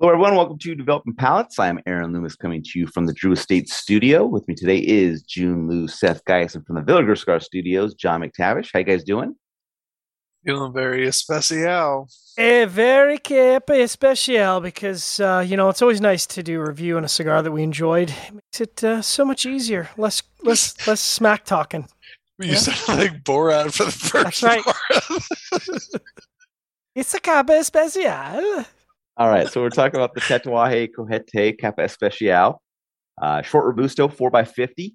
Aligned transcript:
Hello, 0.00 0.12
everyone. 0.12 0.36
Welcome 0.36 0.58
to 0.58 0.76
Developing 0.76 1.14
Palates. 1.14 1.58
I'm 1.58 1.80
Aaron 1.84 2.12
Loomis 2.12 2.36
coming 2.36 2.62
to 2.62 2.78
you 2.78 2.86
from 2.86 3.06
the 3.06 3.12
Drew 3.12 3.32
Estate 3.32 3.68
Studio. 3.68 4.26
With 4.26 4.46
me 4.46 4.54
today 4.54 4.78
is 4.78 5.22
June 5.22 5.68
Lou, 5.68 5.88
Seth 5.88 6.24
Geis, 6.24 6.54
and 6.54 6.64
from 6.64 6.76
the 6.76 6.82
Villager 6.82 7.16
Cigar 7.16 7.40
Studios, 7.40 7.94
John 7.94 8.20
McTavish. 8.20 8.70
How 8.72 8.78
you 8.78 8.84
guys 8.84 9.02
doing? 9.02 9.34
Feeling 10.46 10.72
very 10.72 11.04
especial. 11.08 12.06
A 12.38 12.66
very 12.66 13.18
cap 13.18 13.70
especial 13.70 14.60
because 14.60 15.18
uh, 15.18 15.44
you 15.44 15.56
know 15.56 15.68
it's 15.68 15.82
always 15.82 16.00
nice 16.00 16.26
to 16.26 16.44
do 16.44 16.60
a 16.60 16.68
review 16.68 16.96
on 16.96 17.04
a 17.04 17.08
cigar 17.08 17.42
that 17.42 17.50
we 17.50 17.64
enjoyed. 17.64 18.10
It 18.10 18.34
makes 18.34 18.60
it 18.60 18.84
uh, 18.84 19.02
so 19.02 19.24
much 19.24 19.46
easier, 19.46 19.88
less 19.96 20.22
less 20.44 20.76
less 20.86 21.00
smack 21.00 21.44
talking. 21.44 21.88
You 22.38 22.50
yeah? 22.52 22.58
sound 22.58 23.00
like 23.00 23.24
Borat 23.24 23.74
for 23.74 23.86
the 23.86 23.90
first 23.90 24.42
That's 24.42 24.42
right. 24.44 24.64
it's 26.94 27.14
a 27.14 27.18
capa 27.18 27.54
especial. 27.54 28.64
All 29.18 29.28
right, 29.28 29.48
so 29.48 29.60
we're 29.60 29.70
talking 29.70 29.96
about 29.96 30.14
the 30.14 30.20
Tatuaje 30.20 30.90
Cojete 30.96 31.60
Capa 31.60 31.82
Especial. 31.82 32.62
Uh, 33.20 33.42
short 33.42 33.64
Robusto, 33.64 34.06
4x50. 34.06 34.94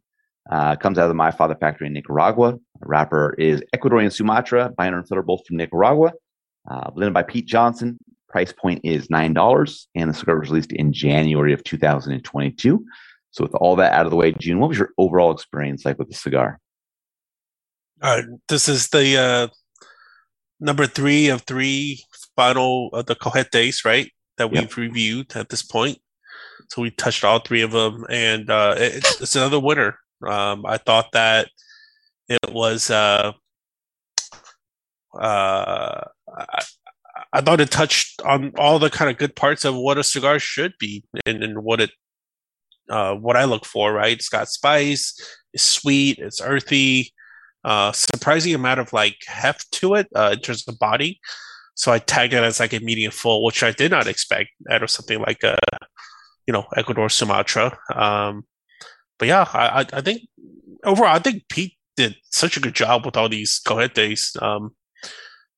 Uh, 0.50 0.78
comes 0.78 0.98
out 0.98 1.04
of 1.04 1.10
the 1.10 1.14
My 1.14 1.30
Father 1.30 1.56
factory 1.56 1.88
in 1.88 1.94
Nicaragua. 1.94 2.54
The 2.54 2.86
wrapper 2.86 3.36
is 3.38 3.62
Ecuadorian 3.76 4.14
Sumatra, 4.14 4.72
binder 4.78 5.00
and 5.00 5.06
filler 5.06 5.24
both 5.24 5.46
from 5.46 5.58
Nicaragua. 5.58 6.14
Uh, 6.72 6.90
blended 6.92 7.14
by 7.14 7.24
Pete 7.24 7.48
Johnson. 7.48 7.98
Price 8.30 8.54
point 8.54 8.80
is 8.86 9.10
$9, 9.10 9.86
and 9.94 10.10
the 10.10 10.14
cigar 10.14 10.40
was 10.40 10.50
released 10.50 10.72
in 10.72 10.94
January 10.94 11.52
of 11.52 11.62
2022. 11.66 12.86
So, 13.32 13.44
with 13.44 13.54
all 13.56 13.76
that 13.76 13.92
out 13.92 14.06
of 14.06 14.10
the 14.10 14.16
way, 14.16 14.32
June, 14.32 14.60
what 14.60 14.70
was 14.70 14.78
your 14.78 14.92
overall 14.98 15.32
experience 15.32 15.84
like 15.84 16.00
with 16.00 16.08
the 16.08 16.16
cigar? 16.16 16.62
Uh, 18.02 18.22
this 18.48 18.70
is 18.70 18.88
the 18.88 19.18
uh, 19.18 19.48
number 20.62 20.88
three 20.88 21.28
of 21.28 21.42
three 21.42 22.02
final 22.36 22.90
of 22.94 23.06
the 23.06 23.16
Cojetes, 23.16 23.86
right? 23.86 24.10
That 24.38 24.50
we've 24.50 24.62
yep. 24.62 24.78
reviewed 24.78 25.36
at 25.36 25.50
this 25.50 25.62
point. 25.62 26.00
So 26.70 26.82
we 26.82 26.92
touched 26.92 27.24
all 27.24 27.40
three 27.40 27.62
of 27.62 27.72
them, 27.72 28.06
and 28.10 28.50
uh, 28.50 28.76
it's, 28.78 29.22
it's 29.22 29.36
another 29.36 29.60
winner. 29.60 30.00
Um, 30.26 30.66
I 30.66 30.78
thought 30.78 31.12
that 31.14 31.50
it 32.28 32.52
was. 32.52 32.90
Uh, 32.90 33.34
uh, 35.20 36.06
I, 36.36 36.64
I, 37.34 37.42
thought 37.42 37.62
it 37.62 37.70
touched 37.70 38.22
on 38.24 38.52
all 38.58 38.80
the 38.80 38.90
kind 38.90 39.12
of 39.12 39.18
good 39.18 39.36
parts 39.36 39.66
of 39.66 39.76
what 39.76 40.00
a 40.00 40.04
cigar 40.04 40.40
should 40.40 40.74
be, 40.80 41.04
and, 41.26 41.44
and 41.44 41.64
what 41.64 41.82
it, 41.82 41.92
uh, 42.90 43.14
what 43.14 43.38
I 43.38 43.44
look 43.44 43.66
for. 43.66 43.94
Right, 43.94 44.14
it's 44.14 44.30
got 44.30 44.50
spice, 44.50 45.14
it's 45.54 45.64
sweet, 45.64 46.18
it's 46.18 46.42
earthy, 46.42 47.14
uh, 47.64 47.92
surprising 47.92 48.56
amount 48.56 48.80
of 48.80 48.94
like 48.94 49.18
heft 49.28 49.72
to 49.74 49.96
it 49.96 50.08
uh, 50.16 50.32
in 50.34 50.40
terms 50.40 50.68
of 50.68 50.80
body. 50.80 51.20
So 51.76 51.92
I 51.92 52.00
tagged 52.00 52.34
it 52.34 52.44
as 52.44 52.60
like 52.60 52.74
a 52.74 52.80
medium 52.80 53.12
full, 53.12 53.44
which 53.44 53.64
I 53.64 53.72
did 53.72 53.92
not 53.92 54.08
expect 54.08 54.50
out 54.70 54.84
of 54.84 54.90
something 54.90 55.20
like 55.20 55.44
a, 55.44 55.58
you 56.48 56.54
know, 56.54 56.66
Ecuador 56.76 57.10
Sumatra. 57.10 57.78
Um, 57.94 58.46
but 59.18 59.28
yeah, 59.28 59.48
I, 59.54 59.86
I 59.92 60.02
think 60.02 60.22
overall, 60.84 61.16
I 61.16 61.20
think 61.20 61.44
Pete 61.50 61.76
did 61.96 62.16
such 62.32 62.58
a 62.58 62.60
good 62.60 62.76
job 62.76 63.06
with 63.06 63.18
all 63.18 63.30
these 63.30 63.60
cojetes. 63.66 64.42
Um, 64.42 64.76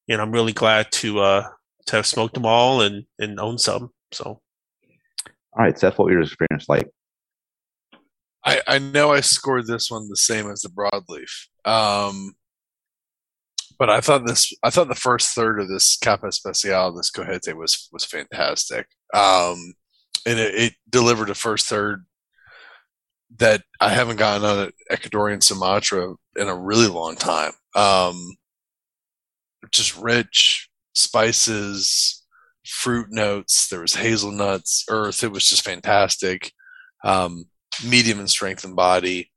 and 0.08 0.22
I'm 0.22 0.32
really 0.32 0.54
glad 0.54 0.92
to 0.94 1.20
uh, 1.20 1.48
to 1.88 1.96
have 1.96 2.06
smoked 2.06 2.36
them 2.36 2.46
all 2.46 2.82
and 2.82 3.06
and 3.20 3.40
own 3.40 3.58
some. 3.58 3.92
So, 4.12 4.26
all 4.26 4.42
right, 5.58 5.78
Seth, 5.78 5.98
what 5.98 6.06
was 6.06 6.14
your 6.14 6.22
experience 6.22 6.70
like? 6.70 6.90
I 8.46 8.62
I 8.68 8.80
know 8.80 9.12
I 9.12 9.22
scored 9.22 9.68
this 9.68 9.90
one 9.90 10.08
the 10.10 10.18
same 10.18 10.50
as 10.50 10.62
the 10.62 10.70
broadleaf. 10.70 11.32
Um, 11.66 12.34
but 13.78 13.90
I 13.90 14.02
thought 14.02 14.26
this, 14.26 14.54
I 14.64 14.70
thought 14.70 14.88
the 14.88 14.96
first 14.96 15.36
third 15.36 15.60
of 15.60 15.68
this 15.68 15.98
Capa 15.98 16.28
Especial, 16.28 16.94
this 16.94 17.12
Cojete 17.12 17.56
was 17.56 17.90
was 17.92 18.06
fantastic. 18.06 18.88
Um, 19.14 19.74
and 20.26 20.40
it, 20.40 20.56
it, 20.56 20.74
delivered 20.90 21.30
a 21.30 21.36
first 21.36 21.68
third 21.68 22.06
that 23.38 23.64
I 23.80 23.90
haven't 23.90 24.18
gotten 24.18 24.46
on 24.46 24.60
an 24.60 24.72
Ecuadorian 24.92 25.44
Sumatra 25.44 26.16
in 26.36 26.48
a 26.48 26.56
really 26.56 26.88
long 26.88 27.16
time. 27.16 27.52
Um, 27.76 28.36
just 29.72 29.98
rich 29.98 30.70
spices, 30.94 32.24
fruit 32.66 33.08
notes. 33.12 33.68
There 33.68 33.82
was 33.82 33.96
hazelnuts, 33.96 34.86
earth. 34.90 35.24
It 35.24 35.32
was 35.32 35.48
just 35.48 35.64
fantastic. 35.64 36.52
Um, 37.04 37.46
medium 37.86 38.20
in 38.20 38.28
strength 38.28 38.64
and 38.64 38.76
body. 38.76 39.32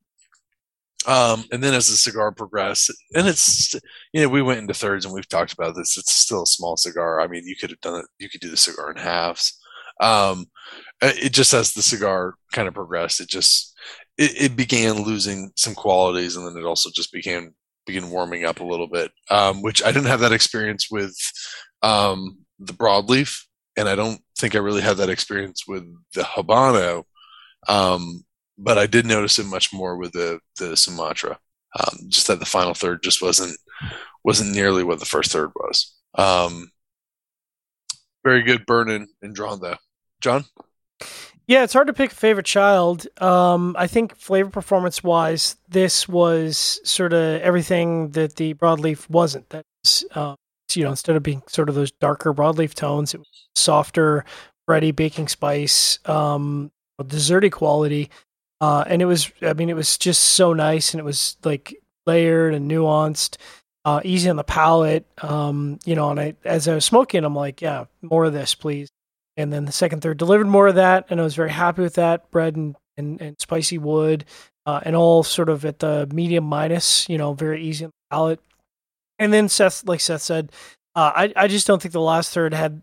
Um, 1.07 1.45
and 1.53 1.63
then 1.63 1.75
as 1.75 1.87
the 1.87 1.97
cigar 1.97 2.33
progressed, 2.33 2.91
and 3.15 3.29
it's 3.29 3.75
you 4.13 4.23
know 4.23 4.29
we 4.29 4.43
went 4.43 4.61
into 4.61 4.75
thirds 4.75 5.05
and 5.05 5.15
we've 5.15 5.29
talked 5.29 5.53
about 5.53 5.75
this. 5.77 5.97
It's 5.97 6.13
still 6.13 6.43
a 6.43 6.47
small 6.47 6.77
cigar. 6.77 7.21
I 7.21 7.29
mean, 7.29 7.45
you 7.47 7.57
could 7.57 7.71
have 7.71 7.81
done 7.81 8.01
it. 8.01 8.07
You 8.19 8.29
could 8.29 8.41
do 8.41 8.51
the 8.51 8.57
cigar 8.57 8.91
in 8.91 8.97
halves. 8.97 9.59
Um, 10.01 10.47
uh, 11.03 11.13
it 11.17 11.33
just 11.33 11.55
as 11.55 11.73
the 11.73 11.83
cigar 11.83 12.35
kind 12.53 12.69
of 12.69 12.75
progressed, 12.75 13.21
it 13.21 13.29
just 13.29 13.77
it, 14.17 14.43
it, 14.43 14.57
began 14.57 15.03
losing 15.03 15.51
some 15.57 15.75
qualities, 15.75 16.37
and 16.37 16.47
then 16.47 16.61
it 16.61 16.67
also 16.67 16.91
just 16.93 17.13
began 17.13 17.55
began 17.87 18.11
warming 18.11 18.45
up 18.45 18.61
a 18.61 18.65
little 18.65 18.89
bit. 18.89 19.11
Um, 19.31 19.63
which 19.63 19.83
I 19.83 19.93
didn't 19.93 20.09
have 20.09 20.21
that 20.21 20.33
experience 20.33 20.89
with 20.91 21.17
um, 21.83 22.39
the 22.59 22.73
broadleaf, 22.73 23.45
and 23.77 23.89
I 23.89 23.95
don't 23.95 24.21
think 24.39 24.55
I 24.55 24.59
really 24.59 24.83
had 24.83 24.97
that 24.99 25.11
experience 25.11 25.65
with 25.67 25.85
the 26.15 26.23
habano. 26.23 27.05
Um, 27.69 28.25
but 28.59 28.77
I 28.77 28.87
did 28.87 29.07
notice 29.07 29.39
it 29.39 29.47
much 29.47 29.73
more 29.73 29.97
with 29.97 30.13
the 30.13 30.41
the 30.59 30.77
Sumatra. 30.77 31.39
Um, 31.79 32.07
just 32.09 32.27
that 32.27 32.41
the 32.41 32.47
final 32.47 32.75
third 32.75 33.03
just 33.03 33.23
wasn't 33.23 33.57
wasn't 34.25 34.55
nearly 34.55 34.83
what 34.85 34.99
the 34.99 35.07
first 35.07 35.33
third 35.33 35.51
was. 35.55 35.95
Um, 36.15 36.71
very 38.25 38.43
good 38.43 38.67
burning 38.67 39.07
and 39.23 39.35
drawn 39.35 39.61
though, 39.61 39.77
John. 40.21 40.45
Yeah, 41.47 41.63
it's 41.63 41.73
hard 41.73 41.87
to 41.87 41.95
pick 41.95 42.13
a 42.13 42.15
favorite 42.15 42.45
child. 42.45 43.07
Um, 43.23 43.75
I 43.79 43.87
think 43.87 44.17
flavor 44.17 44.51
performance 44.51 45.03
wise, 45.03 45.57
this 45.67 46.07
was 46.07 46.79
sort 46.85 47.15
of 47.15 47.41
everything 47.41 48.11
that 48.11 48.37
the 48.37 48.53
broadleaf 48.55 49.09
wasn't. 49.09 49.49
That's 49.49 50.05
um, 50.15 50.37
you 50.75 50.85
know, 50.85 50.91
instead 50.91 51.17
of 51.17 51.23
being 51.23 51.43
sort 51.49 51.69
of 51.69 51.75
those 51.75 51.93
darker 51.93 52.35
broadleaf 52.35 52.75
tones, 52.75 53.15
it 53.15 53.19
was 53.19 53.49
softer, 53.57 54.25
bready 54.69 54.95
baking 54.95 55.29
spice, 55.29 55.99
um, 56.05 56.71
desserty 57.01 57.51
quality. 57.51 58.11
Uh, 58.61 58.85
and 58.87 59.01
it 59.01 59.05
was, 59.05 59.31
I 59.43 59.53
mean, 59.53 59.69
it 59.69 59.77
was 59.77 59.99
just 59.99 60.23
so 60.23 60.53
nice, 60.53 60.93
and 60.93 61.01
it 61.01 61.05
was 61.05 61.37
like 61.45 61.77
layered 62.07 62.55
and 62.55 62.71
nuanced, 62.71 63.37
uh, 63.85 64.01
easy 64.05 64.29
on 64.29 64.37
the 64.37 64.45
palate. 64.45 65.07
Um, 65.23 65.79
you 65.85 65.95
know, 65.95 66.11
and 66.11 66.19
I, 66.19 66.35
as 66.45 66.67
I 66.67 66.75
was 66.75 66.85
smoking, 66.85 67.25
I'm 67.25 67.37
like, 67.37 67.63
yeah, 67.63 67.85
more 68.03 68.25
of 68.25 68.33
this, 68.33 68.55
please. 68.55 68.89
And 69.37 69.53
then 69.53 69.65
the 69.65 69.73
second, 69.73 70.03
third 70.03 70.19
delivered 70.19 70.49
more 70.49 70.67
of 70.67 70.75
that, 70.75 71.07
and 71.11 71.21
I 71.21 71.23
was 71.23 71.37
very 71.37 71.51
happy 71.51 71.83
with 71.83 71.95
that. 71.95 72.31
Bread 72.31 72.57
and 72.57 72.75
and, 72.97 73.21
and 73.21 73.41
spicy 73.41 73.79
wood, 73.79 74.25
uh, 74.67 74.81
and 74.83 74.97
all 74.97 75.23
sort 75.23 75.49
of 75.49 75.65
at 75.65 75.79
the 75.79 76.09
medium 76.13 76.43
minus. 76.43 77.09
You 77.09 77.19
know, 77.19 77.35
very 77.35 77.63
easy 77.63 77.85
on 77.85 77.91
the 77.91 78.15
palate. 78.17 78.41
And 79.21 79.33
then 79.33 79.49
Seth, 79.49 79.85
like 79.87 80.01
Seth 80.01 80.23
said, 80.23 80.51
uh, 80.97 81.13
I 81.15 81.33
I 81.37 81.47
just 81.47 81.69
don't 81.69 81.81
think 81.81 81.93
the 81.93 82.01
last 82.01 82.33
third 82.33 82.53
had 82.53 82.83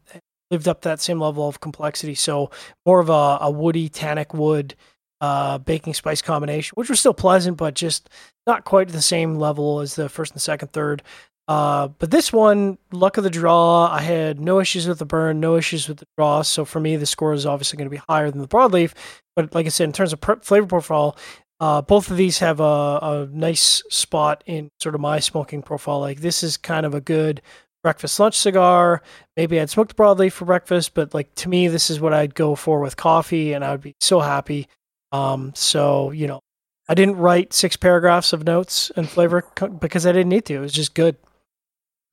lived 0.50 0.69
up 0.69 0.81
that 0.81 1.02
same 1.02 1.19
level 1.19 1.47
of 1.47 1.59
complexity. 1.59 2.16
So 2.16 2.52
more 2.85 3.02
of 3.02 3.09
a, 3.09 3.38
a 3.41 3.52
woody 3.52 3.90
tannic 3.90 4.34
wood 4.34 4.75
uh, 5.22 5.58
baking 5.58 5.94
spice 5.94 6.22
combination, 6.22 6.74
which 6.76 6.90
was 6.90 7.00
still 7.00 7.14
pleasant, 7.14 7.58
but 7.58 7.74
just 7.74 8.09
not 8.46 8.66
quite 8.66 8.90
the 8.90 9.02
same 9.02 9.36
level 9.36 9.80
as 9.80 9.96
the 9.96 10.09
first 10.09 10.34
and 10.34 10.42
second, 10.42 10.72
third. 10.72 11.02
Uh, 11.48 11.88
but 12.00 12.09
this 12.12 12.34
one, 12.34 12.78
luck 12.92 13.18
of 13.18 13.24
the 13.24 13.30
draw, 13.30 13.88
I 13.92 14.02
had 14.02 14.40
no 14.40 14.59
issues 14.59 14.88
with 14.88 15.00
the 15.00 15.06
burn, 15.06 15.40
no 15.40 15.56
issues 15.56 15.88
with 15.88 15.98
the 15.98 16.08
draw. 16.18 16.42
So 16.42 16.66
for 16.66 16.80
me, 16.80 16.96
the 16.96 17.06
score 17.06 17.34
is 17.34 17.46
obviously 17.46 17.78
going 17.78 17.90
to 17.90 17.96
be 17.96 18.02
higher 18.09 18.31
than 18.31 18.42
the 18.42 18.48
broadleaf. 18.48 18.94
But 19.36 19.53
like 19.53 19.66
I 19.66 19.70
said, 19.70 19.86
in 19.86 19.94
terms 19.94 20.12
of 20.12 20.20
flavor 20.42 20.66
profile, 20.66 21.18
uh, 21.59 21.82
both 21.82 22.09
of 22.09 22.18
these 22.18 22.40
have 22.40 22.59
a, 22.59 22.64
a 22.64 23.30
nice 23.32 23.84
spot 23.90 24.44
in 24.46 24.70
sort 24.82 24.96
of 24.96 25.02
my 25.02 25.20
smoking 25.20 25.62
profile. 25.62 26.00
Like 26.00 26.22
this 26.22 26.42
is 26.42 26.58
kind 26.58 26.86
of 26.86 26.94
a 26.94 27.02
good 27.02 27.42
breakfast 27.84 28.20
lunch 28.20 28.36
cigar. 28.36 29.03
Maybe 29.38 29.59
I'd 29.59 29.70
smoke 29.70 29.90
the 29.90 29.94
broadleaf 29.94 30.32
for 30.32 30.46
breakfast, 30.46 30.96
but 30.96 31.14
like 31.14 31.34
to 31.36 31.50
me, 31.50 31.67
this 31.67 31.91
is 31.91 32.00
what 32.00 32.14
I'd 32.14 32.34
go 32.34 32.56
for 32.56 32.79
with 32.79 32.97
coffee, 32.97 33.53
and 33.53 33.64
I 33.64 33.72
would 33.72 33.82
be 33.82 33.96
so 34.02 34.20
happy 34.20 34.67
um, 35.16 35.53
so 35.56 36.12
you 36.12 36.28
know, 36.28 36.41
I 36.90 36.94
didn't 36.94 37.17
write 37.17 37.53
six 37.53 37.78
paragraphs 37.78 38.34
of 38.34 38.44
notes 38.44 38.91
and 38.96 39.09
flavor 39.09 39.44
because 39.79 40.06
I 40.06 40.12
didn't 40.12 40.29
need 40.29 40.46
to. 40.46 40.56
It 40.56 40.59
was 40.59 40.73
just 40.73 40.94
good. 40.94 41.16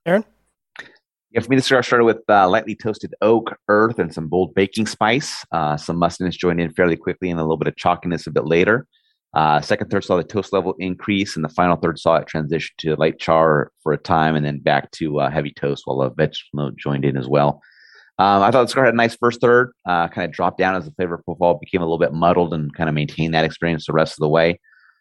Aaron. 0.06 0.25
Yeah, 1.31 1.40
for 1.40 1.49
me, 1.49 1.56
the 1.56 1.62
cigar 1.62 1.82
started 1.82 2.04
with 2.04 2.19
uh, 2.28 2.46
lightly 2.49 2.75
toasted 2.75 3.14
oak, 3.22 3.56
earth, 3.69 3.99
and 3.99 4.12
some 4.12 4.28
bold 4.28 4.54
baking 4.54 4.87
spice. 4.87 5.46
Uh, 5.50 5.78
some 5.78 5.96
mustiness 5.96 6.37
joined 6.37 6.60
in 6.60 6.70
fairly 6.75 6.96
quickly, 6.96 7.31
and 7.31 7.40
a 7.40 7.43
little 7.43 7.56
bit 7.56 7.69
of 7.69 7.76
chalkiness 7.76 8.26
a 8.26 8.31
bit 8.31 8.44
later. 8.44 8.87
Uh, 9.34 9.62
second 9.62 9.88
third 9.88 10.04
saw 10.04 10.16
the 10.19 10.25
toast 10.25 10.52
level 10.52 10.75
increase, 10.78 11.34
and 11.34 11.44
the 11.44 11.49
final 11.49 11.76
third 11.76 11.99
saw 11.99 12.16
it 12.16 12.26
transition 12.26 12.75
to 12.76 12.96
light 12.96 13.19
char 13.19 13.72
for 13.82 13.94
a 13.94 13.99
time, 13.99 14.37
and 14.37 14.44
then 14.44 14.58
back 14.58 14.90
to 14.90 15.20
uh, 15.20 15.31
heavy 15.31 15.52
toast 15.52 15.84
while 15.87 16.02
a 16.02 16.10
vegetable 16.10 16.64
note 16.64 16.76
joined 16.76 17.06
in 17.06 17.16
as 17.16 17.28
well. 17.28 17.62
Um, 18.19 18.43
I 18.43 18.50
thought 18.50 18.62
the 18.62 18.69
cigar 18.69 18.85
had 18.85 18.94
a 18.94 18.97
nice 18.97 19.17
first 19.17 19.41
third, 19.41 19.73
uh, 19.87 20.06
kind 20.09 20.25
of 20.25 20.32
dropped 20.32 20.59
down 20.59 20.76
as 20.76 20.85
the 20.85 20.93
flavor 20.93 21.19
profile 21.19 21.55
became 21.55 21.81
a 21.81 21.85
little 21.85 21.99
bit 21.99 22.12
muddled 22.12 22.53
and 22.53 22.73
kind 22.75 22.88
of 22.88 22.94
maintained 22.94 23.35
that 23.35 23.44
experience 23.44 23.87
the 23.87 23.93
rest 23.93 24.12
of 24.12 24.20
the 24.20 24.29
way. 24.29 24.61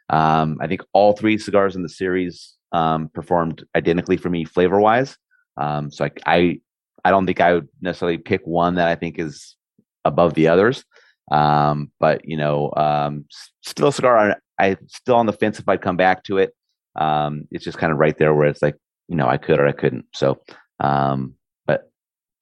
Um, 0.09 0.57
I 0.61 0.67
think 0.67 0.81
all 0.93 1.13
three 1.13 1.37
cigars 1.37 1.75
in 1.75 1.83
the 1.83 1.89
series 1.89 2.55
um, 2.71 3.09
performed 3.09 3.63
identically 3.75 4.17
for 4.17 4.29
me 4.29 4.45
flavor 4.45 4.79
wise. 4.79 5.17
Um, 5.57 5.91
so 5.91 6.05
I, 6.05 6.11
I, 6.25 6.59
I 7.03 7.11
don't 7.11 7.25
think 7.25 7.41
I 7.41 7.53
would 7.53 7.67
necessarily 7.81 8.17
pick 8.17 8.41
one 8.45 8.75
that 8.75 8.87
I 8.87 8.95
think 8.95 9.19
is 9.19 9.55
above 10.05 10.33
the 10.33 10.47
others. 10.47 10.83
Um, 11.31 11.91
but 11.99 12.21
you 12.23 12.37
know, 12.37 12.71
um, 12.75 13.25
still 13.61 13.89
a 13.89 13.93
cigar. 13.93 14.17
I, 14.17 14.35
I 14.57 14.77
still 14.87 15.15
on 15.15 15.25
the 15.25 15.33
fence 15.33 15.59
if 15.59 15.67
I'd 15.67 15.81
come 15.81 15.97
back 15.97 16.23
to 16.25 16.37
it. 16.37 16.53
It's 17.51 17.63
just 17.63 17.77
kind 17.77 17.91
of 17.91 17.99
right 17.99 18.17
there 18.17 18.33
where 18.33 18.47
it's 18.47 18.61
like, 18.61 18.75
you 19.07 19.15
know, 19.15 19.27
I 19.27 19.37
could 19.37 19.59
or 19.59 19.67
I 19.67 19.73
couldn't. 19.73 20.05
So, 20.13 20.41
um, 20.79 21.35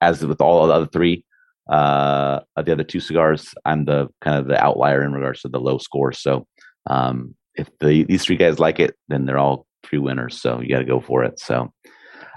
as 0.00 0.24
with 0.24 0.40
all 0.40 0.66
the 0.66 0.72
other 0.72 0.86
three, 0.86 1.24
uh, 1.70 2.40
the 2.56 2.72
other 2.72 2.84
two 2.84 3.00
cigars, 3.00 3.54
I'm 3.64 3.84
the 3.84 4.08
kind 4.20 4.38
of 4.38 4.46
the 4.46 4.62
outlier 4.62 5.02
in 5.02 5.12
regards 5.12 5.42
to 5.42 5.48
the 5.48 5.60
low 5.60 5.78
score. 5.78 6.12
So, 6.12 6.46
um, 6.88 7.34
if 7.54 7.68
the, 7.80 8.04
these 8.04 8.24
three 8.24 8.36
guys 8.36 8.58
like 8.58 8.80
it, 8.80 8.96
then 9.08 9.26
they're 9.26 9.38
all 9.38 9.66
three 9.84 9.98
winners. 9.98 10.40
So 10.40 10.60
you 10.60 10.68
got 10.68 10.78
to 10.78 10.84
go 10.84 11.00
for 11.00 11.24
it. 11.24 11.38
So, 11.38 11.72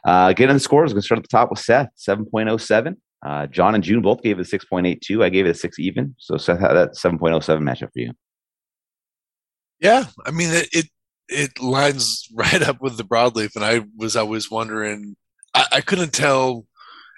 uh, 0.05 0.33
getting 0.33 0.55
the 0.55 0.59
scores, 0.59 0.89
we're 0.89 0.95
going 0.95 1.01
to 1.01 1.05
start 1.05 1.19
at 1.19 1.23
the 1.23 1.29
top 1.29 1.49
with 1.49 1.59
Seth, 1.59 1.89
7.07. 1.97 2.95
Uh, 3.25 3.47
John 3.47 3.73
and 3.73 3.83
June 3.83 4.01
both 4.01 4.21
gave 4.21 4.37
it 4.37 4.53
a 4.53 4.57
6.82. 4.57 5.23
I 5.23 5.29
gave 5.29 5.45
it 5.45 5.51
a 5.51 5.53
six 5.53 5.79
even. 5.79 6.13
So 6.17 6.37
Seth 6.37 6.59
had 6.59 6.73
that 6.73 6.91
7.07 6.91 7.41
matchup 7.61 7.89
for 7.93 7.99
you. 7.99 8.11
Yeah, 9.79 10.05
I 10.25 10.31
mean 10.31 10.49
it, 10.49 10.69
it 10.71 10.85
it 11.27 11.61
lines 11.61 12.27
right 12.33 12.61
up 12.61 12.81
with 12.81 12.97
the 12.97 13.03
broadleaf, 13.03 13.55
and 13.55 13.65
I 13.65 13.85
was 13.97 14.15
always 14.15 14.49
wondering. 14.49 15.15
I, 15.53 15.65
I 15.73 15.81
couldn't 15.81 16.13
tell 16.13 16.65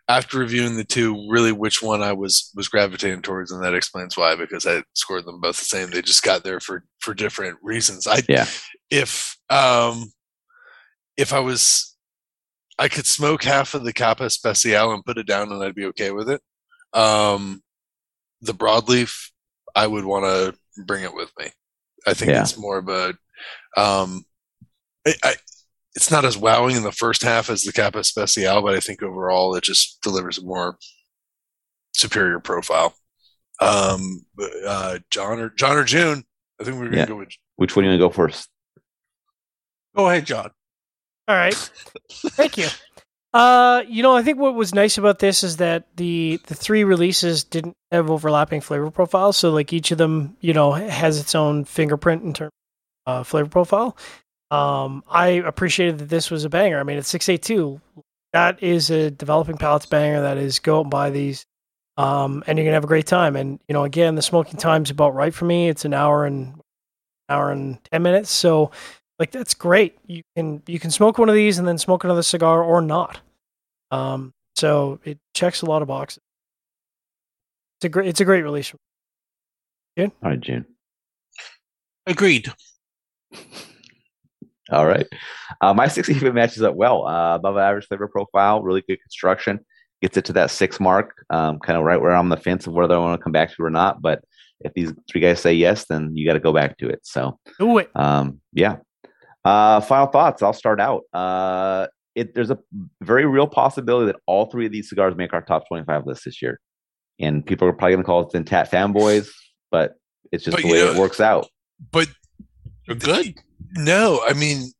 after 0.08 0.38
reviewing 0.38 0.76
the 0.78 0.84
two 0.84 1.28
really 1.30 1.52
which 1.52 1.82
one 1.82 2.04
I 2.04 2.14
was 2.14 2.52
was 2.56 2.68
gravitating 2.68 3.22
towards, 3.24 3.52
and 3.52 3.64
that 3.64 3.74
explains 3.74 4.16
why 4.16 4.36
because 4.36 4.66
I 4.68 4.84
scored 4.94 5.26
them 5.26 5.42
both 5.42 5.58
the 5.58 5.66
same. 5.66 5.90
They 5.90 6.02
just 6.02 6.24
got 6.24 6.44
there 6.44 6.60
for 6.60 6.84
for 7.00 7.14
different 7.14 7.58
reasons. 7.64 8.06
I 8.08 8.22
Yeah. 8.30 8.46
if 8.92 9.36
um 9.50 10.12
if 11.18 11.34
I 11.34 11.40
was 11.40 11.96
I 12.78 12.88
could 12.90 13.06
smoke 13.06 13.44
half 13.44 13.74
of 13.74 13.84
the 13.86 13.94
Capa 13.94 14.26
Especial 14.26 14.94
and 14.94 15.06
put 15.06 15.18
it 15.18 15.26
down, 15.28 15.52
and 15.52 15.64
I'd 15.64 15.76
be 15.76 15.86
okay 15.86 16.12
with 16.12 16.30
it. 16.30 16.42
Um, 16.94 17.64
the 18.42 18.54
broadleaf, 18.54 19.30
I 19.74 19.88
would 19.88 20.04
want 20.06 20.26
to 20.26 20.84
bring 20.86 21.04
it 21.04 21.14
with 21.16 21.32
me. 21.40 21.48
I 22.06 22.14
think 22.14 22.32
Yeah. 22.32 22.42
it's 22.42 22.58
more 22.58 22.78
of 22.78 22.90
a 22.90 23.10
um, 23.78 24.26
I, 25.08 25.14
I, 25.24 25.36
it's 25.96 26.12
not 26.12 26.26
as 26.26 26.38
wowing 26.38 26.76
in 26.76 26.84
the 26.84 26.92
first 26.92 27.24
half 27.24 27.50
as 27.50 27.64
the 27.64 27.72
Capa 27.74 28.00
Especial, 28.00 28.62
but 28.62 28.76
I 28.76 28.80
think 28.80 29.02
overall 29.02 29.56
it 29.56 29.64
just 29.64 30.00
delivers 30.02 30.38
a 30.38 30.44
more 30.44 30.78
superior 31.96 32.40
profile. 32.40 32.94
Um, 33.62 34.26
uh, 34.68 35.00
John 35.10 35.40
or 35.40 35.50
John 35.50 35.78
or 35.78 35.84
June, 35.86 36.24
I 36.60 36.66
think 36.66 36.78
we're 36.78 36.86
gonna 36.86 36.98
Yeah. 36.98 37.06
go 37.06 37.16
with 37.16 37.30
Which 37.56 37.76
one 37.76 37.84
do 37.86 37.92
you 37.92 38.00
want 38.00 38.14
to 38.14 38.20
go 38.20 38.24
first? 38.28 38.50
Go 39.96 40.10
ahead, 40.10 40.26
John. 40.26 40.52
All 41.28 41.36
right. 41.36 41.56
Thank 42.12 42.58
you. 42.58 42.68
Uh, 43.34 43.84
you 43.88 44.04
know, 44.04 44.16
I 44.16 44.24
think 44.24 44.38
what 44.40 44.56
was 44.56 44.74
nice 44.74 44.98
about 44.98 45.20
this 45.20 45.44
is 45.44 45.58
that 45.58 45.88
the 45.98 46.40
the 46.48 46.56
three 46.56 46.84
releases 46.84 47.44
didn't 47.44 47.74
have 47.92 48.10
overlapping 48.10 48.62
flavor 48.62 48.92
profiles, 48.92 49.36
so 49.38 49.52
like 49.52 49.74
each 49.74 49.92
of 49.92 49.98
them, 49.98 50.38
you 50.42 50.54
know, 50.54 50.72
has 50.74 51.20
its 51.20 51.34
own 51.36 51.66
fingerprint 51.66 52.24
in 52.24 52.34
terms 52.34 52.52
of 53.06 53.22
uh, 53.22 53.24
flavor 53.24 53.50
profile. 53.50 53.98
Um, 54.56 55.04
I 55.10 55.28
appreciated 55.28 55.98
that 56.00 56.10
this 56.10 56.32
was 56.32 56.46
a 56.46 56.50
banger. 56.50 56.80
I 56.80 56.84
mean, 56.84 56.98
it's 56.98 57.10
six 57.10 57.28
eight 57.28 57.42
two. 57.42 57.82
That 58.32 58.64
is 58.64 58.90
a 58.90 59.12
developing 59.12 59.58
palates 59.58 59.86
banger. 59.86 60.22
That 60.22 60.38
is 60.38 60.60
go 60.60 60.78
out 60.78 60.82
and 60.84 60.92
buy 60.92 61.10
these, 61.10 61.46
um, 61.98 62.42
and 62.48 62.58
you're 62.58 62.66
gonna 62.66 62.76
have 62.76 62.86
a 62.86 62.88
great 62.88 63.06
time. 63.08 63.36
And 63.36 63.60
you 63.68 63.74
know, 63.74 63.84
again, 63.84 64.16
the 64.16 64.22
smoking 64.22 64.58
time's 64.58 64.90
about 64.90 65.14
right 65.14 65.34
for 65.34 65.44
me. 65.44 65.68
It's 65.68 65.84
an 65.84 65.94
hour 65.94 66.26
and 66.26 66.62
hour 67.28 67.52
and 67.52 67.84
ten 67.92 68.02
minutes. 68.02 68.32
So 68.32 68.72
like 69.20 69.32
that's 69.32 69.54
great. 69.54 69.98
You 70.08 70.22
can 70.38 70.62
you 70.68 70.80
can 70.80 70.92
smoke 70.92 71.18
one 71.18 71.28
of 71.28 71.36
these 71.36 71.58
and 71.60 71.68
then 71.68 71.78
smoke 71.78 72.06
another 72.06 72.24
cigar 72.24 72.64
or 72.64 72.82
not. 72.82 73.20
Um, 73.92 74.34
so 74.56 75.00
it 75.04 75.18
checks 75.34 75.64
a 75.64 75.66
lot 75.66 75.82
of 75.82 75.90
boxes. 75.90 76.22
It's 77.80 77.86
a 77.86 77.90
great 77.90 78.08
it's 78.08 78.22
a 78.22 78.26
great 78.26 78.44
release. 78.44 78.74
All 80.24 80.30
right, 80.30 80.40
June. 80.40 80.66
Agreed. 82.08 82.54
All 84.72 84.86
right. 84.88 85.08
Uh, 85.62 85.74
my 85.74 85.88
six 85.88 86.10
even 86.10 86.34
matches 86.34 86.64
up 86.64 86.76
well. 86.76 87.08
Uh, 87.08 87.36
above 87.36 87.58
average 87.58 87.86
flavor 87.88 88.08
profile, 88.08 88.62
really 88.62 88.84
good 88.88 89.02
construction. 89.02 89.60
Gets 90.02 90.18
it 90.18 90.26
to 90.26 90.34
that 90.34 90.52
six 90.52 90.80
mark, 90.80 91.24
um, 91.30 91.60
kind 91.60 91.78
of 91.78 91.86
right 91.86 92.00
where 92.02 92.12
I'm 92.12 92.20
on 92.26 92.30
the 92.30 92.38
fence 92.38 92.68
of 92.68 92.74
whether 92.74 92.96
I 92.96 93.00
want 93.00 93.20
to 93.20 93.24
come 93.24 93.32
back 93.32 93.50
to 93.50 93.56
it 93.60 93.66
or 93.66 93.70
not. 93.70 94.02
But 94.02 94.24
if 94.62 94.74
these 94.74 94.94
three 95.10 95.22
guys 95.22 95.40
say 95.40 95.54
yes, 95.54 95.86
then 95.86 96.16
you 96.16 96.26
got 96.26 96.34
to 96.34 96.40
go 96.40 96.52
back 96.54 96.78
to 96.80 96.90
it. 96.90 97.00
So, 97.04 97.40
Do 97.60 97.78
it. 97.78 97.90
um, 97.96 98.42
yeah. 98.54 98.78
Uh, 99.44 99.80
final 99.82 100.08
thoughts. 100.08 100.42
I'll 100.42 100.54
start 100.54 100.82
out. 100.82 101.04
Uh, 101.14 101.88
it, 102.16 102.34
there's 102.34 102.50
a 102.52 102.58
very 103.02 103.26
real 103.26 103.48
possibility 103.48 104.08
that 104.08 104.16
all 104.26 104.46
three 104.48 104.66
of 104.66 104.72
these 104.72 104.90
cigars 104.90 105.16
make 105.16 105.34
our 105.34 105.42
top 105.42 105.68
25 105.68 106.06
list 106.06 106.26
this 106.26 106.42
year. 106.42 106.60
And 107.20 107.46
people 107.46 107.68
are 107.68 107.74
probably 107.74 107.94
going 107.94 108.04
to 108.04 108.08
call 108.08 108.26
us 108.26 108.32
the 108.34 108.44
Tat 108.44 108.72
fanboys, 108.72 109.30
but 109.72 109.96
it's 110.32 110.44
just 110.44 110.58
But 110.58 110.64
the 110.64 110.72
way 110.72 110.80
know- 110.84 110.92
it 110.94 110.98
works 110.98 111.20
out. 111.20 111.48
but 111.92 112.08
You're 112.88 112.98
good. 112.98 113.36
No, 113.74 114.22
I 114.28 114.34
mean, 114.34 114.72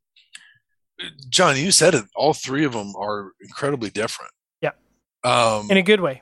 John, 1.30 1.58
you 1.58 1.72
said 1.72 1.94
it. 1.96 2.06
All 2.16 2.34
three 2.34 2.66
of 2.66 2.74
them 2.74 2.94
are 2.96 3.32
incredibly 3.42 3.90
different. 3.90 4.32
Yeah. 4.62 4.72
Um. 5.24 5.70
In 5.70 5.78
a 5.78 5.82
good 5.82 6.02
way. 6.02 6.22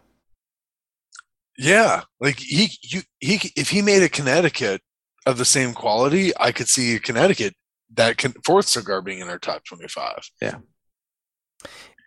yeah, 1.57 2.01
like 2.19 2.39
he, 2.39 2.69
you, 2.81 3.01
he, 3.19 3.51
if 3.55 3.69
he 3.69 3.81
made 3.81 4.01
a 4.03 4.09
Connecticut 4.09 4.81
of 5.25 5.37
the 5.37 5.45
same 5.45 5.73
quality, 5.73 6.31
I 6.39 6.51
could 6.51 6.67
see 6.67 6.95
a 6.95 6.99
Connecticut 6.99 7.53
that 7.93 8.17
can 8.17 8.33
fourth 8.45 8.67
cigar 8.67 9.01
being 9.01 9.19
in 9.19 9.29
our 9.29 9.37
top 9.39 9.63
twenty-five. 9.65 10.27
Yeah, 10.41 10.55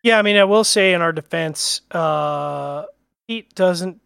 Yeah. 0.02 0.18
I 0.18 0.22
mean 0.22 0.36
I 0.36 0.44
will 0.44 0.64
say 0.64 0.92
in 0.94 1.00
our 1.02 1.12
defense, 1.12 1.82
uh 1.92 2.84
Pete 3.28 3.54
doesn't 3.54 4.00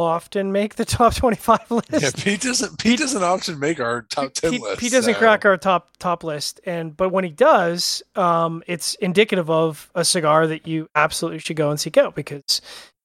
often 0.00 0.52
make 0.52 0.74
the 0.76 0.84
top 0.84 1.14
twenty 1.14 1.36
five 1.36 1.70
list. 1.70 1.90
Yeah, 1.92 2.10
Pete 2.16 2.40
doesn't. 2.40 2.78
Pete 2.78 2.98
doesn't 2.98 3.22
often 3.22 3.58
make 3.58 3.80
our 3.80 4.02
top 4.02 4.32
ten 4.34 4.50
Pete, 4.52 4.60
list. 4.62 4.80
Pete 4.80 4.92
doesn't 4.92 5.14
so- 5.14 5.18
crack 5.18 5.44
our 5.44 5.56
top 5.56 5.96
top 5.98 6.24
list, 6.24 6.60
and 6.64 6.96
but 6.96 7.10
when 7.10 7.24
he 7.24 7.30
does, 7.30 8.02
um, 8.16 8.62
it's 8.66 8.94
indicative 8.96 9.50
of 9.50 9.90
a 9.94 10.04
cigar 10.04 10.46
that 10.46 10.66
you 10.66 10.88
absolutely 10.94 11.38
should 11.38 11.56
go 11.56 11.70
and 11.70 11.78
seek 11.80 11.96
out 11.96 12.14
because 12.14 12.60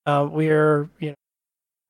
uh, 0.05 0.27
we're 0.29 0.89
you 0.99 1.09
know 1.09 1.15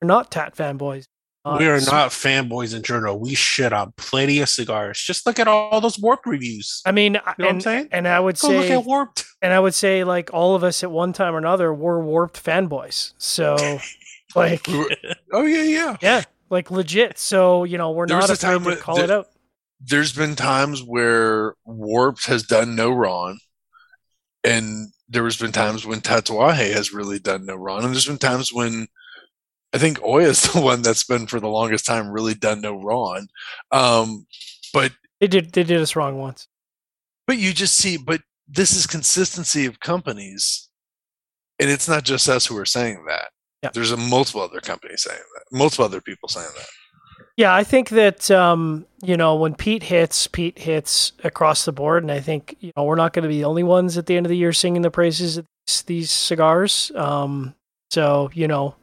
we're 0.02 0.08
not 0.08 0.30
tat 0.30 0.54
fanboys. 0.56 1.04
Uh, 1.44 1.56
we 1.58 1.66
are 1.68 1.80
so- 1.80 1.92
not 1.92 2.10
fanboys 2.10 2.74
in 2.74 2.82
general. 2.82 3.18
We 3.18 3.34
shit 3.34 3.72
on 3.72 3.92
plenty 3.96 4.40
of 4.40 4.48
cigars. 4.48 5.00
Just 5.00 5.24
look 5.24 5.38
at 5.38 5.46
all 5.48 5.80
those 5.80 5.98
warped 5.98 6.26
reviews. 6.26 6.82
I 6.84 6.92
mean, 6.92 7.12
know 7.14 7.20
what 7.36 7.48
I'm 7.48 7.60
saying? 7.60 7.88
and 7.92 8.06
I 8.08 8.18
would 8.20 8.38
Go 8.40 8.48
look 8.48 8.68
at 8.70 8.84
warped. 8.84 9.24
and 9.40 9.52
I 9.52 9.60
would 9.60 9.72
say, 9.72 10.02
like 10.04 10.34
all 10.34 10.56
of 10.56 10.64
us 10.64 10.82
at 10.82 10.90
one 10.90 11.12
time 11.12 11.34
or 11.34 11.38
another 11.38 11.72
were 11.72 12.02
warped 12.04 12.44
fanboys. 12.44 13.14
So, 13.18 13.56
like, 14.34 14.66
We 14.66 14.78
were- 14.78 14.90
oh 15.32 15.44
yeah, 15.44 15.62
yeah. 15.62 15.96
yeah, 16.02 16.22
like 16.50 16.70
legit. 16.70 17.18
So 17.18 17.64
you 17.64 17.78
know, 17.78 17.90
we're 17.92 18.06
There 18.06 18.18
not 18.18 18.30
a 18.30 18.36
time 18.36 18.62
afraid 18.62 18.76
to 18.76 18.80
call 18.80 18.96
there- 18.96 19.04
it 19.04 19.10
out. 19.10 19.28
there's 19.80 20.12
been 20.12 20.36
times 20.36 20.82
where 20.82 21.54
Warped 21.64 22.26
has 22.26 22.42
done 22.42 22.74
no 22.76 22.90
wrong, 22.90 23.38
and 24.44 24.88
there 25.08 25.24
has 25.24 25.36
been 25.36 25.52
times 25.52 25.86
when 25.86 26.00
Tatuaje 26.00 26.72
has 26.74 26.92
really 26.92 27.18
done 27.18 27.46
no 27.46 27.54
wrong, 27.56 27.84
and 27.84 27.92
there's 27.92 28.06
been 28.06 28.18
times 28.18 28.52
when 28.52 28.86
I 29.72 29.78
think 29.78 30.02
Oya 30.02 30.28
is 30.28 30.42
the 30.52 30.60
one 30.60 30.82
that's 30.82 31.04
been 31.04 31.26
for 31.26 31.40
the 31.40 31.48
longest 31.48 31.86
time 31.86 32.10
really 32.10 32.34
done 32.34 32.60
no 32.60 32.74
wrong. 32.82 33.28
Um, 33.70 34.26
but 34.72 34.92
They 35.20 35.26
did 35.26 35.52
they 35.52 35.62
did 35.64 35.80
us 35.80 35.96
wrong 35.96 36.18
once. 36.18 36.48
but 37.26 37.38
you 37.38 37.52
just 37.52 37.76
see, 37.76 37.96
but 37.96 38.20
this 38.46 38.72
is 38.74 38.86
consistency 38.86 39.66
of 39.66 39.80
companies, 39.80 40.68
and 41.58 41.68
it's 41.70 41.88
not 41.88 42.04
just 42.04 42.28
us 42.28 42.46
who 42.46 42.56
are 42.58 42.64
saying 42.66 43.04
that. 43.08 43.28
Yeah. 43.62 43.70
There's 43.74 43.90
a 43.92 43.96
multiple 43.96 44.40
other 44.40 44.60
companies 44.60 45.02
saying 45.02 45.18
that, 45.18 45.56
multiple 45.56 45.84
other 45.84 46.00
people 46.00 46.28
saying 46.28 46.46
that. 46.56 46.66
Yeah, 47.36 47.54
I 47.54 47.64
think 47.64 47.90
that 47.90 48.30
um, 48.30 48.86
you 49.02 49.16
know 49.16 49.36
when 49.36 49.54
Pete 49.54 49.82
hits, 49.84 50.26
Pete 50.26 50.58
hits 50.58 51.12
across 51.24 51.64
the 51.64 51.72
board, 51.72 52.02
and 52.02 52.10
I 52.10 52.20
think 52.20 52.56
you 52.60 52.72
know 52.76 52.84
we're 52.84 52.96
not 52.96 53.12
going 53.12 53.22
to 53.22 53.28
be 53.28 53.38
the 53.38 53.44
only 53.44 53.62
ones 53.62 53.96
at 53.96 54.06
the 54.06 54.16
end 54.16 54.26
of 54.26 54.30
the 54.30 54.36
year 54.36 54.52
singing 54.52 54.82
the 54.82 54.90
praises 54.90 55.36
of 55.38 55.46
these, 55.66 55.82
these 55.82 56.10
cigars. 56.10 56.90
Um, 56.94 57.54
so 57.90 58.30
you 58.34 58.48
know, 58.48 58.74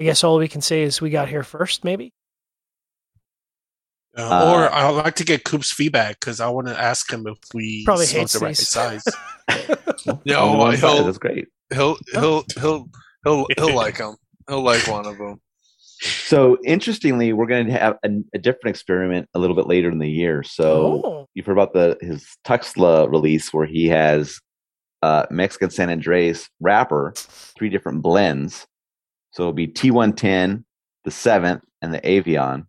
I 0.00 0.04
guess 0.04 0.22
all 0.24 0.38
we 0.38 0.48
can 0.48 0.60
say 0.60 0.82
is 0.82 1.00
we 1.00 1.10
got 1.10 1.28
here 1.28 1.42
first, 1.42 1.84
maybe. 1.84 2.10
Uh, 4.16 4.22
Uh, 4.22 4.52
or 4.54 4.72
I'd 4.72 4.90
like 4.90 5.16
to 5.16 5.24
get 5.24 5.44
Coop's 5.44 5.72
feedback 5.72 6.20
because 6.20 6.40
I 6.40 6.48
want 6.48 6.68
to 6.68 6.80
ask 6.80 7.12
him 7.12 7.26
if 7.26 7.38
we 7.52 7.84
Probably 7.84 8.06
smoked 8.06 8.20
hates 8.20 8.32
the 8.34 8.38
right 8.40 8.56
size. 8.56 9.04
Yeah, 10.24 10.36
Only 10.38 10.56
oh, 10.56 10.58
one 10.58 10.76
he'll- 10.76 11.04
that's 11.04 11.18
great. 11.18 11.48
He'll 11.72 11.96
he'll 12.12 12.44
he'll 12.60 12.88
he'll 13.24 13.46
he'll 13.56 13.74
like 13.84 13.98
them. 13.98 14.14
He'll 14.48 14.62
like 14.62 14.86
one 14.86 15.06
of 15.06 15.18
them. 15.18 15.40
So 16.00 16.58
interestingly, 16.64 17.32
we're 17.32 17.46
going 17.46 17.66
to 17.66 17.72
have 17.72 17.96
a, 18.04 18.10
a 18.34 18.38
different 18.38 18.74
experiment 18.74 19.28
a 19.34 19.38
little 19.38 19.56
bit 19.56 19.66
later 19.66 19.90
in 19.90 19.98
the 19.98 20.10
year. 20.10 20.42
So 20.42 21.02
oh, 21.04 21.28
you've 21.34 21.46
heard 21.46 21.52
about 21.52 21.72
the 21.72 21.96
his 22.00 22.26
Tuxla 22.44 23.10
release 23.10 23.52
where 23.54 23.66
he 23.66 23.88
has 23.88 24.40
uh, 25.02 25.26
Mexican 25.30 25.70
San 25.70 25.90
Andres 25.90 26.48
wrapper, 26.60 27.12
three 27.16 27.68
different 27.68 28.02
blends. 28.02 28.66
So 29.32 29.44
it'll 29.44 29.52
be 29.52 29.68
T110, 29.68 30.64
the 31.04 31.10
seventh, 31.10 31.62
and 31.82 31.92
the 31.92 32.00
Avion, 32.00 32.66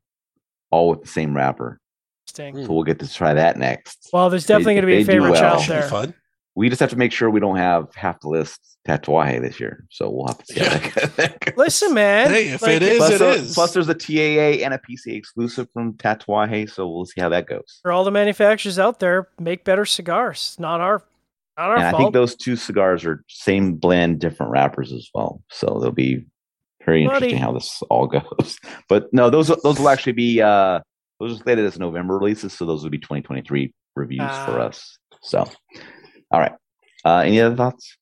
all 0.72 0.90
with 0.90 1.02
the 1.02 1.08
same 1.08 1.36
wrapper. 1.36 1.80
interesting. 2.28 2.66
So 2.66 2.74
we'll 2.74 2.84
get 2.84 3.00
to 3.00 3.12
try 3.12 3.34
that 3.34 3.58
next. 3.58 4.10
Well, 4.12 4.30
there's 4.30 4.46
definitely 4.46 4.76
going 4.76 4.82
to 4.82 4.88
be 4.88 5.02
a 5.02 5.06
favorite 5.06 5.32
well. 5.32 5.42
child 5.42 5.64
Should 5.64 5.74
be 5.74 5.80
there. 5.80 5.90
fun. 5.90 6.14
We 6.56 6.70
just 6.70 6.80
have 6.80 6.90
to 6.92 6.96
make 6.96 7.12
sure 7.12 7.30
we 7.30 7.40
don't 7.42 7.58
have 7.58 7.94
half 7.96 8.22
the 8.22 8.30
list 8.30 8.78
Tatuaje 8.88 9.42
this 9.42 9.60
year. 9.60 9.86
So 9.92 10.10
we'll 10.10 10.28
have 10.28 10.38
to 10.38 10.46
see 10.46 10.60
Yeah. 10.62 10.78
how 10.78 11.08
that 11.18 11.40
goes. 11.42 11.54
Listen, 11.58 11.94
man. 11.94 12.30
Hey, 12.30 12.50
if 12.50 12.62
like, 12.62 12.72
it 12.78 12.84
is, 12.84 12.98
plus, 12.98 13.12
it 13.14 13.22
uh, 13.22 13.26
is. 13.26 13.54
plus 13.54 13.74
there's 13.74 13.90
a 13.90 13.94
TAA 13.94 14.64
and 14.64 14.74
a 14.74 14.78
PCA 14.78 15.16
exclusive 15.18 15.68
from 15.74 15.94
Tatuaje, 15.96 16.70
so 16.70 16.88
we'll 16.88 17.06
see 17.06 17.20
how 17.20 17.30
that 17.30 17.46
goes. 17.48 17.80
for 17.82 17.92
all 17.92 18.04
the 18.06 18.12
manufacturers 18.12 18.80
out 18.80 19.00
there, 19.00 19.28
make 19.40 19.64
better 19.66 19.86
cigars. 19.86 20.52
It's 20.52 20.60
Not 20.60 20.80
our, 20.82 21.04
not 21.58 21.70
our 21.72 21.78
and 21.78 21.88
I 21.88 21.98
think 21.98 22.14
those 22.14 22.36
two 22.36 22.56
cigars 22.56 23.04
are 23.06 23.24
same 23.28 23.76
blend, 23.76 24.20
different 24.20 24.52
wrappers 24.52 24.94
as 24.94 25.10
well. 25.14 25.42
So 25.52 25.80
they'll 25.82 25.92
be 25.92 26.26
very 26.86 27.04
interesting 27.04 27.32
Buddy. 27.32 27.42
how 27.42 27.52
this 27.52 27.82
all 27.90 28.08
goes. 28.40 28.58
But 28.88 29.12
no, 29.12 29.30
those 29.30 29.48
those 29.64 29.80
will 29.80 29.90
actually 29.90 30.14
be 30.14 30.42
uh 30.42 30.80
those 31.20 31.38
are 31.40 31.44
slated 31.44 31.66
as 31.66 31.80
November 31.80 32.18
releases, 32.18 32.54
so 32.54 32.66
those 32.66 32.84
will 32.84 32.92
be 32.92 33.00
2023 33.00 33.74
reviews 33.96 34.32
for 34.46 34.60
Ah. 34.62 34.66
us. 34.68 34.98
So, 35.22 35.50
all 36.36 36.42
right. 36.42 36.52
Uh, 37.06 37.20
any 37.20 37.40
other 37.40 37.56
thoughts? 37.56 37.98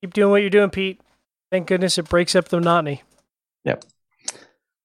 Keep 0.00 0.14
doing 0.14 0.30
what 0.30 0.40
you're 0.40 0.48
doing, 0.48 0.70
Pete. 0.70 1.02
Thank 1.50 1.66
goodness 1.66 1.98
it 1.98 2.08
breaks 2.08 2.34
up 2.34 2.48
the 2.48 2.56
monotony. 2.56 3.02
Yep. 3.64 3.84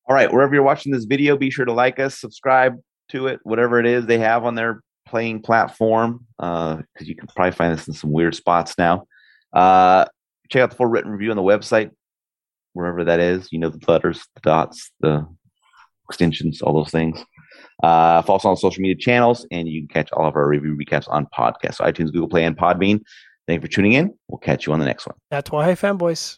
All 0.05 0.13
right, 0.13 0.31
wherever 0.31 0.53
you're 0.53 0.61
watching 0.61 0.91
this 0.91 1.05
video, 1.05 1.37
be 1.37 1.49
sure 1.49 1.63
to 1.63 1.71
like 1.71 1.97
us, 1.97 2.19
subscribe 2.19 2.77
to 3.09 3.27
it, 3.27 3.39
whatever 3.43 3.79
it 3.79 3.85
is 3.85 4.05
they 4.05 4.17
have 4.17 4.43
on 4.43 4.53
their 4.53 4.81
playing 5.07 5.43
platform, 5.43 6.25
because 6.37 7.07
you 7.07 7.15
can 7.15 7.27
probably 7.33 7.53
find 7.53 7.71
this 7.71 7.87
in 7.87 7.93
some 7.93 8.11
weird 8.11 8.35
spots 8.35 8.77
now. 8.77 9.07
Uh, 9.53 10.05
check 10.49 10.61
out 10.61 10.71
the 10.71 10.75
full 10.75 10.87
written 10.87 11.11
review 11.11 11.31
on 11.31 11.37
the 11.37 11.41
website, 11.41 11.91
wherever 12.73 13.05
that 13.05 13.21
is. 13.21 13.47
You 13.53 13.59
know 13.59 13.69
the 13.69 13.79
letters, 13.89 14.27
the 14.35 14.41
dots, 14.41 14.91
the 14.99 15.25
extensions, 16.09 16.61
all 16.61 16.73
those 16.73 16.91
things. 16.91 17.23
Uh, 17.83 18.21
follow 18.21 18.37
us 18.37 18.45
on 18.45 18.57
social 18.57 18.81
media 18.81 18.95
channels, 18.95 19.45
and 19.51 19.67
you 19.67 19.81
can 19.81 19.87
catch 19.89 20.11
all 20.13 20.27
of 20.27 20.35
our 20.35 20.47
review 20.47 20.75
recaps 20.75 21.07
on 21.09 21.27
podcasts, 21.37 21.75
so 21.75 21.83
iTunes, 21.83 22.11
Google 22.11 22.29
Play, 22.29 22.45
and 22.45 22.57
Podbean. 22.57 23.01
Thank 23.47 23.61
you 23.61 23.67
for 23.67 23.71
tuning 23.71 23.93
in. 23.93 24.13
We'll 24.27 24.39
catch 24.39 24.65
you 24.65 24.73
on 24.73 24.79
the 24.79 24.85
next 24.85 25.05
one. 25.05 25.15
That's 25.29 25.51
why, 25.51 25.73
fanboys. 25.73 26.33